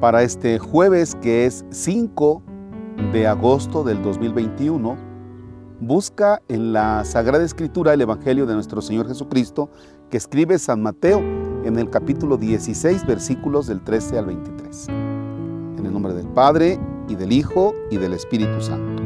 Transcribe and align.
para 0.00 0.22
este 0.22 0.58
jueves 0.58 1.14
que 1.20 1.44
es 1.44 1.64
5 1.70 2.42
de 3.12 3.26
agosto 3.26 3.84
del 3.84 4.02
2021, 4.02 4.96
busca 5.78 6.40
en 6.48 6.72
la 6.72 7.04
Sagrada 7.04 7.44
Escritura 7.44 7.92
el 7.92 8.00
Evangelio 8.00 8.46
de 8.46 8.54
nuestro 8.54 8.80
Señor 8.80 9.08
Jesucristo 9.08 9.70
que 10.08 10.16
escribe 10.16 10.58
San 10.58 10.82
Mateo 10.82 11.18
en 11.64 11.78
el 11.78 11.90
capítulo 11.90 12.38
16 12.38 13.06
versículos 13.06 13.66
del 13.66 13.84
13 13.84 14.18
al 14.18 14.26
23. 14.26 14.88
En 14.88 15.82
el 15.84 15.92
nombre 15.92 16.14
del 16.14 16.28
Padre 16.28 16.80
y 17.06 17.14
del 17.14 17.32
Hijo 17.32 17.74
y 17.90 17.98
del 17.98 18.14
Espíritu 18.14 18.58
Santo. 18.62 19.02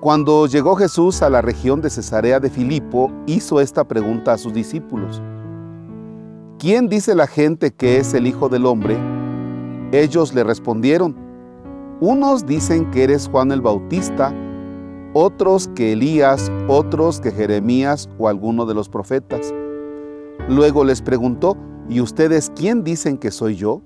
Cuando 0.00 0.46
llegó 0.46 0.76
Jesús 0.76 1.22
a 1.22 1.30
la 1.30 1.42
región 1.42 1.80
de 1.80 1.90
Cesarea 1.90 2.38
de 2.38 2.50
Filipo, 2.50 3.10
hizo 3.26 3.60
esta 3.60 3.82
pregunta 3.82 4.34
a 4.34 4.38
sus 4.38 4.54
discípulos. 4.54 5.20
¿Quién 6.58 6.88
dice 6.88 7.14
la 7.14 7.26
gente 7.26 7.72
que 7.72 7.98
es 7.98 8.14
el 8.14 8.26
Hijo 8.26 8.48
del 8.48 8.66
Hombre? 8.66 8.96
Ellos 9.92 10.34
le 10.34 10.44
respondieron, 10.44 11.16
unos 12.00 12.46
dicen 12.46 12.90
que 12.90 13.04
eres 13.04 13.28
Juan 13.28 13.52
el 13.52 13.60
Bautista, 13.60 14.34
otros 15.14 15.68
que 15.68 15.92
Elías, 15.92 16.50
otros 16.68 17.20
que 17.20 17.30
Jeremías 17.30 18.08
o 18.18 18.28
alguno 18.28 18.66
de 18.66 18.74
los 18.74 18.88
profetas. 18.88 19.54
Luego 20.48 20.84
les 20.84 21.00
preguntó, 21.00 21.56
¿y 21.88 22.00
ustedes 22.00 22.52
quién 22.54 22.84
dicen 22.84 23.16
que 23.16 23.30
soy 23.30 23.56
yo? 23.56 23.82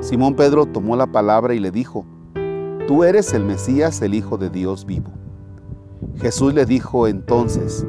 Simón 0.00 0.36
Pedro 0.36 0.66
tomó 0.66 0.94
la 0.96 1.06
palabra 1.06 1.54
y 1.54 1.58
le 1.58 1.70
dijo, 1.70 2.06
Tú 2.86 3.02
eres 3.02 3.32
el 3.34 3.44
Mesías, 3.44 4.00
el 4.02 4.14
Hijo 4.14 4.38
de 4.38 4.48
Dios 4.48 4.86
vivo. 4.86 5.10
Jesús 6.20 6.54
le 6.54 6.64
dijo 6.64 7.08
entonces, 7.08 7.84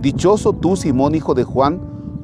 Dichoso 0.00 0.54
tú, 0.54 0.76
Simón, 0.76 1.14
hijo 1.14 1.34
de 1.34 1.44
Juan, 1.44 1.91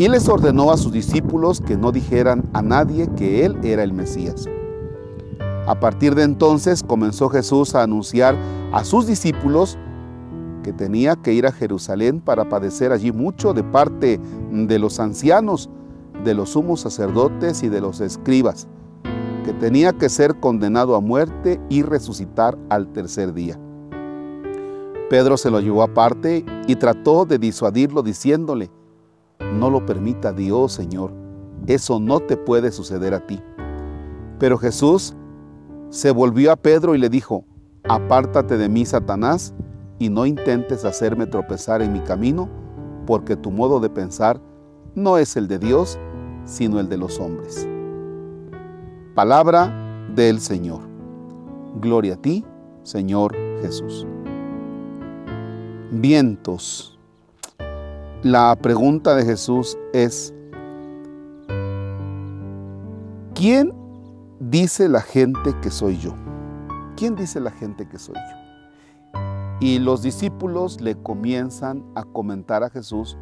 Y 0.00 0.08
les 0.08 0.30
ordenó 0.30 0.70
a 0.70 0.78
sus 0.78 0.92
discípulos 0.92 1.60
que 1.60 1.76
no 1.76 1.92
dijeran 1.92 2.48
a 2.54 2.62
nadie 2.62 3.06
que 3.18 3.44
Él 3.44 3.58
era 3.62 3.82
el 3.82 3.92
Mesías. 3.92 4.46
A 5.66 5.78
partir 5.78 6.14
de 6.14 6.22
entonces 6.22 6.82
comenzó 6.82 7.28
Jesús 7.28 7.74
a 7.74 7.82
anunciar 7.82 8.34
a 8.72 8.82
sus 8.82 9.06
discípulos 9.06 9.76
que 10.62 10.72
tenía 10.72 11.16
que 11.16 11.34
ir 11.34 11.46
a 11.46 11.52
Jerusalén 11.52 12.22
para 12.22 12.48
padecer 12.48 12.92
allí 12.92 13.12
mucho 13.12 13.52
de 13.52 13.62
parte 13.62 14.18
de 14.50 14.78
los 14.78 14.98
ancianos, 15.00 15.68
de 16.24 16.32
los 16.32 16.48
sumos 16.48 16.80
sacerdotes 16.80 17.62
y 17.62 17.68
de 17.68 17.82
los 17.82 18.00
escribas, 18.00 18.68
que 19.44 19.52
tenía 19.52 19.92
que 19.92 20.08
ser 20.08 20.40
condenado 20.40 20.96
a 20.96 21.02
muerte 21.02 21.60
y 21.68 21.82
resucitar 21.82 22.56
al 22.70 22.90
tercer 22.94 23.34
día. 23.34 23.60
Pedro 25.10 25.36
se 25.36 25.50
lo 25.50 25.60
llevó 25.60 25.82
aparte 25.82 26.46
y 26.66 26.76
trató 26.76 27.26
de 27.26 27.38
disuadirlo 27.38 28.02
diciéndole, 28.02 28.70
no 29.52 29.70
lo 29.70 29.84
permita 29.86 30.32
Dios, 30.32 30.72
Señor. 30.72 31.12
Eso 31.66 32.00
no 32.00 32.20
te 32.20 32.36
puede 32.36 32.72
suceder 32.72 33.14
a 33.14 33.26
ti. 33.26 33.40
Pero 34.38 34.58
Jesús 34.58 35.14
se 35.90 36.10
volvió 36.10 36.52
a 36.52 36.56
Pedro 36.56 36.94
y 36.94 36.98
le 36.98 37.08
dijo, 37.08 37.44
apártate 37.84 38.56
de 38.56 38.68
mí, 38.68 38.86
Satanás, 38.86 39.54
y 39.98 40.08
no 40.08 40.24
intentes 40.24 40.84
hacerme 40.84 41.26
tropezar 41.26 41.82
en 41.82 41.92
mi 41.92 42.00
camino, 42.00 42.48
porque 43.06 43.36
tu 43.36 43.50
modo 43.50 43.80
de 43.80 43.90
pensar 43.90 44.40
no 44.94 45.18
es 45.18 45.36
el 45.36 45.48
de 45.48 45.58
Dios, 45.58 45.98
sino 46.44 46.80
el 46.80 46.88
de 46.88 46.96
los 46.96 47.18
hombres. 47.20 47.68
Palabra 49.14 49.72
del 50.14 50.40
Señor. 50.40 50.80
Gloria 51.80 52.14
a 52.14 52.16
ti, 52.16 52.44
Señor 52.82 53.34
Jesús. 53.60 54.06
Vientos 55.92 56.99
la 58.22 58.54
pregunta 58.56 59.14
de 59.14 59.24
Jesús 59.24 59.78
es, 59.94 60.34
¿quién 63.34 63.72
dice 64.40 64.88
la 64.88 65.00
gente 65.00 65.54
que 65.62 65.70
soy 65.70 65.96
yo? 65.96 66.14
¿Quién 66.96 67.16
dice 67.16 67.40
la 67.40 67.50
gente 67.50 67.88
que 67.88 67.98
soy 67.98 68.16
yo? 68.16 69.20
Y 69.60 69.78
los 69.78 70.02
discípulos 70.02 70.80
le 70.82 70.96
comienzan 70.96 71.82
a 71.94 72.04
comentar 72.04 72.62
a 72.62 72.70
Jesús 72.70 73.16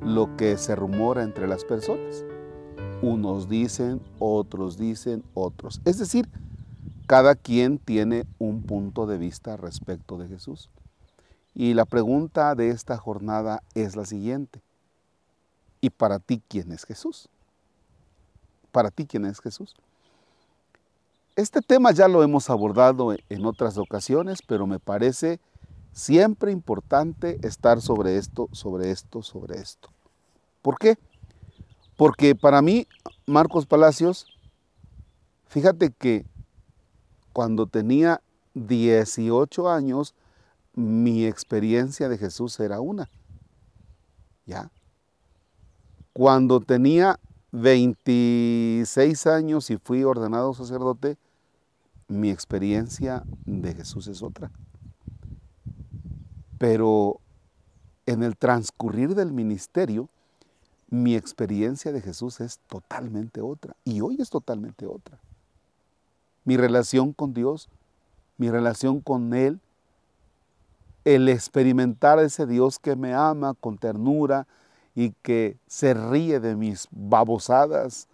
lo 0.00 0.36
que 0.36 0.56
se 0.56 0.76
rumora 0.76 1.24
entre 1.24 1.48
las 1.48 1.64
personas. 1.64 2.24
Unos 3.02 3.48
dicen, 3.48 4.00
otros 4.20 4.78
dicen, 4.78 5.24
otros. 5.34 5.80
Es 5.84 5.98
decir, 5.98 6.28
cada 7.08 7.34
quien 7.34 7.78
tiene 7.78 8.26
un 8.38 8.62
punto 8.62 9.06
de 9.06 9.18
vista 9.18 9.56
respecto 9.56 10.18
de 10.18 10.28
Jesús. 10.28 10.70
Y 11.54 11.74
la 11.74 11.84
pregunta 11.84 12.54
de 12.54 12.70
esta 12.70 12.96
jornada 12.96 13.62
es 13.74 13.96
la 13.96 14.06
siguiente. 14.06 14.62
¿Y 15.80 15.90
para 15.90 16.18
ti 16.18 16.42
quién 16.48 16.72
es 16.72 16.84
Jesús? 16.84 17.28
¿Para 18.70 18.90
ti 18.90 19.06
quién 19.06 19.24
es 19.24 19.40
Jesús? 19.40 19.74
Este 21.36 21.60
tema 21.60 21.92
ya 21.92 22.06
lo 22.06 22.22
hemos 22.22 22.50
abordado 22.50 23.14
en 23.28 23.46
otras 23.46 23.78
ocasiones, 23.78 24.40
pero 24.46 24.66
me 24.66 24.78
parece 24.78 25.40
siempre 25.92 26.52
importante 26.52 27.38
estar 27.42 27.80
sobre 27.80 28.16
esto, 28.16 28.48
sobre 28.52 28.90
esto, 28.90 29.22
sobre 29.22 29.58
esto. 29.58 29.88
¿Por 30.62 30.78
qué? 30.78 30.98
Porque 31.96 32.34
para 32.34 32.62
mí, 32.62 32.86
Marcos 33.26 33.66
Palacios, 33.66 34.26
fíjate 35.46 35.90
que 35.90 36.24
cuando 37.32 37.66
tenía 37.66 38.20
18 38.54 39.68
años, 39.68 40.14
mi 40.74 41.26
experiencia 41.26 42.08
de 42.08 42.18
Jesús 42.18 42.58
era 42.60 42.80
una. 42.80 43.08
¿Ya? 44.46 44.70
Cuando 46.12 46.60
tenía 46.60 47.18
26 47.52 49.26
años 49.26 49.70
y 49.70 49.76
fui 49.76 50.04
ordenado 50.04 50.54
sacerdote, 50.54 51.16
mi 52.08 52.30
experiencia 52.30 53.22
de 53.46 53.74
Jesús 53.74 54.08
es 54.08 54.22
otra. 54.22 54.50
Pero 56.58 57.20
en 58.06 58.22
el 58.22 58.36
transcurrir 58.36 59.14
del 59.14 59.32
ministerio, 59.32 60.08
mi 60.88 61.14
experiencia 61.14 61.92
de 61.92 62.00
Jesús 62.00 62.40
es 62.40 62.58
totalmente 62.66 63.40
otra. 63.40 63.76
Y 63.84 64.00
hoy 64.00 64.16
es 64.20 64.28
totalmente 64.28 64.86
otra. 64.86 65.18
Mi 66.44 66.56
relación 66.56 67.12
con 67.12 67.32
Dios, 67.32 67.68
mi 68.36 68.50
relación 68.50 69.00
con 69.00 69.32
Él, 69.34 69.60
el 71.04 71.28
experimentar 71.28 72.18
ese 72.18 72.46
Dios 72.46 72.78
que 72.78 72.96
me 72.96 73.14
ama 73.14 73.54
con 73.54 73.78
ternura 73.78 74.46
y 74.94 75.12
que 75.22 75.56
se 75.66 75.94
ríe 75.94 76.40
de 76.40 76.56
mis 76.56 76.88
babosadas, 76.90 78.08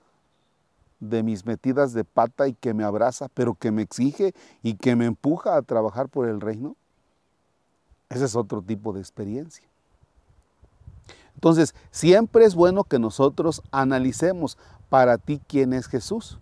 de 1.01 1.23
mis 1.23 1.45
metidas 1.45 1.93
de 1.93 2.05
pata 2.05 2.49
y 2.49 2.55
que 2.55 2.75
me 2.75 2.85
abraza, 2.85 3.29
pero 3.35 3.55
que 3.55 3.71
me 3.71 3.83
exige 3.83 4.35
y 4.63 4.75
que 4.75 4.97
me 4.97 5.07
empuja 5.07 5.57
a 5.57 5.63
trabajar 5.63 6.09
por 6.09 6.29
el 6.29 6.41
reino. 6.41 6.77
Ese 8.09 8.25
es 8.25 8.37
otro 8.37 8.63
tipo 8.63 8.93
de 8.93 9.01
experiencia. 9.01 9.67
Entonces, 11.35 11.75
siempre 11.91 12.45
es 12.45 12.55
bueno 12.55 12.85
que 12.85 12.99
nosotros 12.99 13.63
analicemos 13.71 14.57
para 14.89 15.19
ti 15.19 15.41
quién 15.47 15.73
es 15.73 15.87
Jesús. 15.87 16.39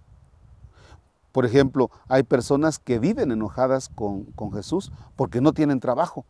Por 1.34 1.44
ejemplo, 1.44 1.90
hay 2.06 2.22
personas 2.22 2.78
que 2.78 3.00
viven 3.00 3.32
enojadas 3.32 3.88
con, 3.88 4.22
con 4.36 4.52
Jesús 4.52 4.92
porque 5.16 5.40
no 5.40 5.52
tienen 5.52 5.80
trabajo. 5.80 6.24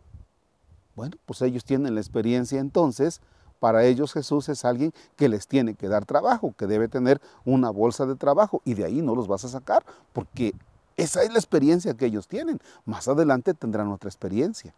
Bueno, 0.96 1.18
pues 1.26 1.42
ellos 1.42 1.62
tienen 1.62 1.94
la 1.94 2.00
experiencia 2.00 2.58
entonces, 2.58 3.20
para 3.60 3.84
ellos 3.84 4.14
Jesús 4.14 4.48
es 4.48 4.64
alguien 4.64 4.94
que 5.16 5.28
les 5.28 5.46
tiene 5.46 5.74
que 5.74 5.88
dar 5.88 6.06
trabajo, 6.06 6.54
que 6.56 6.66
debe 6.66 6.88
tener 6.88 7.20
una 7.44 7.68
bolsa 7.68 8.06
de 8.06 8.16
trabajo 8.16 8.62
y 8.64 8.72
de 8.72 8.86
ahí 8.86 9.02
no 9.02 9.14
los 9.14 9.28
vas 9.28 9.44
a 9.44 9.50
sacar, 9.50 9.84
porque 10.14 10.54
esa 10.96 11.22
es 11.22 11.30
la 11.30 11.38
experiencia 11.38 11.92
que 11.92 12.06
ellos 12.06 12.26
tienen. 12.26 12.58
Más 12.86 13.06
adelante 13.06 13.52
tendrán 13.52 13.88
otra 13.88 14.08
experiencia. 14.08 14.72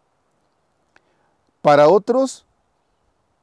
Para 1.63 1.89
otros, 1.89 2.45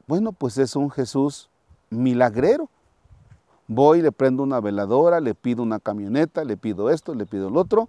bueno, 0.06 0.32
pues 0.32 0.58
es 0.58 0.76
un 0.76 0.90
Jesús 0.90 1.48
milagrero. 1.88 2.68
Voy, 3.66 4.02
le 4.02 4.12
prendo 4.12 4.42
una 4.42 4.60
veladora, 4.60 5.20
le 5.20 5.34
pido 5.34 5.62
una 5.62 5.80
camioneta, 5.80 6.44
le 6.44 6.56
pido 6.56 6.90
esto, 6.90 7.14
le 7.14 7.26
pido 7.26 7.48
el 7.48 7.56
otro. 7.56 7.88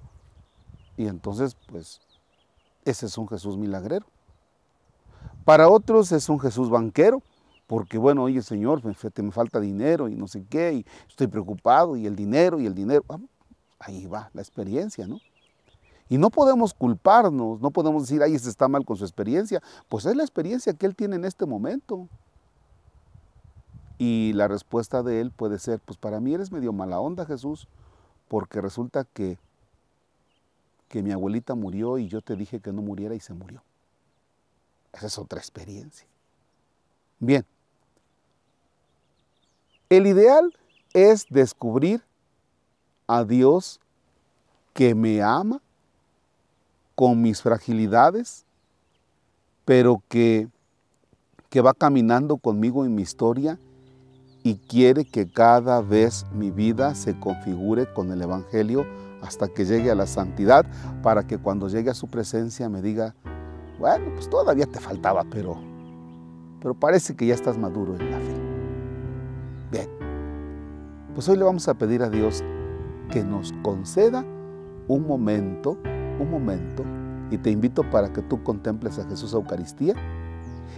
Y 0.97 1.07
entonces, 1.07 1.57
pues, 1.67 1.99
ese 2.85 3.07
es 3.07 3.17
un 3.17 3.27
Jesús 3.27 3.57
milagrero. 3.57 4.05
Para 5.43 5.69
otros 5.69 6.11
es 6.11 6.29
un 6.29 6.39
Jesús 6.39 6.69
banquero, 6.69 7.21
porque 7.67 7.97
bueno, 7.97 8.23
oye 8.23 8.41
Señor, 8.41 8.83
me, 8.83 8.95
me 9.23 9.31
falta 9.31 9.59
dinero 9.59 10.07
y 10.07 10.15
no 10.15 10.27
sé 10.27 10.45
qué, 10.49 10.73
y 10.73 10.85
estoy 11.07 11.27
preocupado, 11.27 11.95
y 11.95 12.05
el 12.05 12.15
dinero, 12.15 12.59
y 12.59 12.65
el 12.65 12.73
dinero. 12.73 13.03
ahí 13.79 14.05
va 14.05 14.29
la 14.33 14.41
experiencia, 14.41 15.07
¿no? 15.07 15.19
Y 16.07 16.17
no 16.17 16.29
podemos 16.29 16.73
culparnos, 16.73 17.59
no 17.59 17.71
podemos 17.71 18.03
decir, 18.03 18.21
ay, 18.21 18.35
ese 18.35 18.49
está 18.49 18.67
mal 18.67 18.85
con 18.85 18.95
su 18.95 19.03
experiencia. 19.03 19.61
Pues 19.89 20.05
es 20.05 20.15
la 20.15 20.23
experiencia 20.23 20.73
que 20.73 20.85
él 20.85 20.95
tiene 20.95 21.15
en 21.15 21.25
este 21.25 21.47
momento. 21.47 22.07
Y 23.97 24.33
la 24.33 24.47
respuesta 24.47 25.03
de 25.03 25.21
él 25.21 25.31
puede 25.31 25.59
ser, 25.59 25.79
pues 25.79 25.97
para 25.97 26.19
mí 26.19 26.33
eres 26.33 26.51
medio 26.51 26.73
mala 26.73 26.99
onda, 26.99 27.25
Jesús, 27.25 27.67
porque 28.27 28.59
resulta 28.59 29.05
que, 29.05 29.37
que 30.89 31.01
mi 31.01 31.11
abuelita 31.11 31.55
murió 31.55 31.97
y 31.97 32.07
yo 32.07 32.21
te 32.21 32.35
dije 32.35 32.59
que 32.59 32.73
no 32.73 32.81
muriera 32.81 33.15
y 33.15 33.19
se 33.19 33.33
murió. 33.33 33.63
Esa 34.93 35.07
es 35.07 35.17
otra 35.17 35.39
experiencia. 35.39 36.07
Bien, 37.19 37.45
el 39.89 40.07
ideal 40.07 40.53
es 40.93 41.25
descubrir 41.29 42.01
a 43.07 43.23
Dios 43.23 43.79
que 44.73 44.95
me 44.95 45.21
ama 45.21 45.61
con 46.95 47.21
mis 47.21 47.41
fragilidades, 47.41 48.45
pero 49.63 50.01
que, 50.09 50.47
que 51.49 51.61
va 51.61 51.73
caminando 51.73 52.37
conmigo 52.37 52.85
en 52.85 52.95
mi 52.95 53.01
historia 53.01 53.59
y 54.45 54.57
quiere 54.57 55.05
que 55.05 55.27
cada 55.27 55.81
vez 55.81 56.27
mi 56.31 56.51
vida 56.51 56.93
se 56.93 57.19
configure 57.19 57.91
con 57.91 58.11
el 58.11 58.21
Evangelio 58.21 58.85
hasta 59.23 59.47
que 59.47 59.65
llegue 59.65 59.89
a 59.89 59.95
la 59.95 60.05
santidad, 60.05 60.67
para 61.01 61.25
que 61.25 61.39
cuando 61.39 61.67
llegue 61.67 61.89
a 61.89 61.95
su 61.95 62.07
presencia 62.07 62.69
me 62.69 62.83
diga, 62.83 63.15
bueno, 63.79 64.05
pues 64.13 64.29
todavía 64.29 64.67
te 64.67 64.79
faltaba, 64.79 65.23
pero, 65.31 65.57
pero 66.61 66.75
parece 66.75 67.15
que 67.15 67.25
ya 67.25 67.33
estás 67.33 67.57
maduro 67.57 67.95
en 67.95 68.11
la 68.11 68.19
fe. 68.19 68.35
Bien, 69.71 69.89
pues 71.15 71.27
hoy 71.27 71.37
le 71.37 71.43
vamos 71.43 71.67
a 71.67 71.73
pedir 71.73 72.03
a 72.03 72.09
Dios 72.11 72.43
que 73.09 73.23
nos 73.23 73.51
conceda 73.63 74.23
un 74.87 75.07
momento 75.07 75.79
un 76.19 76.29
momento 76.29 76.83
y 77.31 77.39
te 77.39 77.49
invito 77.49 77.81
para 77.89 78.13
que 78.13 78.21
tú 78.21 78.43
contemples 78.43 78.99
a 78.99 79.05
Jesús 79.05 79.33
Eucaristía 79.33 79.95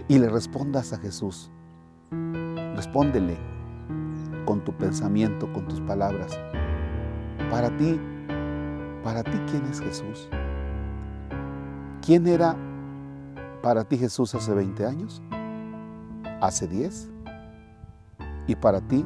y 0.08 0.18
le 0.18 0.30
respondas 0.30 0.94
a 0.94 0.98
Jesús. 0.98 1.50
Respóndele 2.74 3.57
con 4.48 4.64
tu 4.64 4.72
pensamiento, 4.72 5.52
con 5.52 5.68
tus 5.68 5.78
palabras. 5.82 6.40
Para 7.50 7.68
ti, 7.76 8.00
para 9.04 9.22
ti, 9.22 9.38
¿quién 9.50 9.62
es 9.66 9.78
Jesús? 9.78 10.26
¿Quién 12.00 12.26
era 12.26 12.56
para 13.62 13.84
ti 13.84 13.98
Jesús 13.98 14.34
hace 14.34 14.54
20 14.54 14.86
años? 14.86 15.20
¿Hace 16.40 16.66
10? 16.66 17.10
Y 18.46 18.56
para 18.56 18.80
ti, 18.80 19.04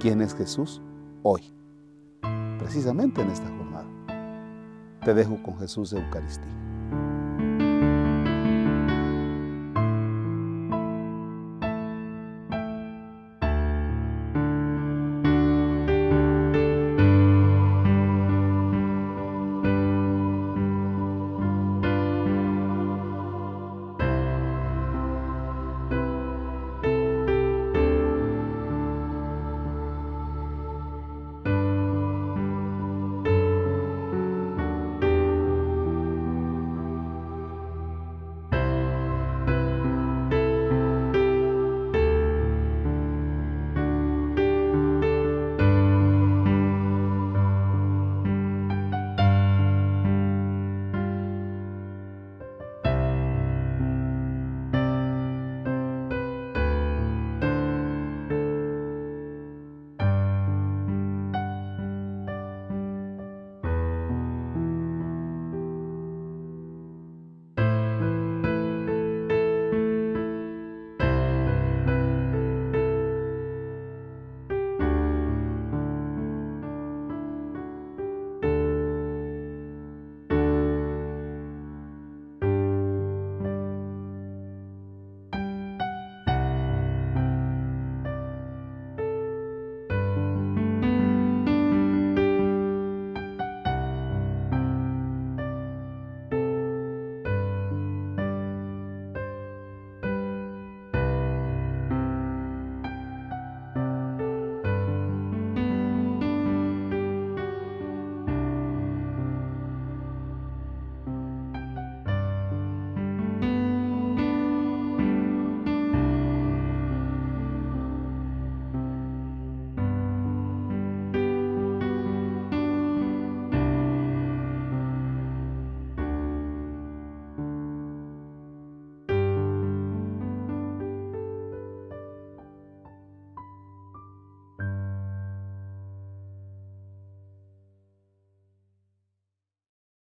¿quién 0.00 0.20
es 0.20 0.34
Jesús 0.34 0.82
hoy? 1.22 1.50
Precisamente 2.58 3.22
en 3.22 3.30
esta 3.30 3.48
jornada 3.48 3.88
te 5.02 5.14
dejo 5.14 5.42
con 5.42 5.58
Jesús 5.58 5.92
de 5.92 6.00
Eucaristía. 6.00 6.67